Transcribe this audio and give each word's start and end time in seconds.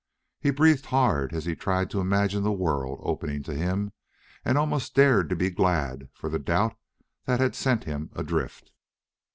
He 0.39 0.49
breathed 0.49 0.87
hard 0.87 1.31
as 1.31 1.45
he 1.45 1.55
tried 1.55 1.91
to 1.91 1.99
imagine 2.01 2.41
the 2.41 2.51
world 2.51 3.01
opening 3.03 3.43
to 3.43 3.53
him, 3.53 3.93
and 4.43 4.57
almost 4.57 4.95
dared 4.95 5.29
to 5.29 5.35
be 5.35 5.51
glad 5.51 6.09
for 6.15 6.27
the 6.27 6.39
doubt 6.39 6.75
that 7.25 7.39
had 7.39 7.53
sent 7.53 7.83
him 7.83 8.09
adrift. 8.15 8.71